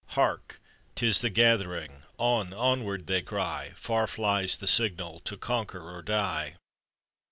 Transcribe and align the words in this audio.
Hark! 0.17 0.59
'tis 0.95 1.19
the 1.21 1.29
gath'ring! 1.29 2.01
On! 2.17 2.55
onward! 2.55 3.05
they 3.05 3.21
cry; 3.21 3.73
Far 3.75 4.07
flies 4.07 4.57
the 4.57 4.65
signal, 4.65 5.19
"To 5.19 5.37
conquer 5.37 5.79
or 5.91 6.01
die." 6.01 6.55